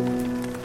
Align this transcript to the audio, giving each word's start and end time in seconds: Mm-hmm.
Mm-hmm. 0.00 0.60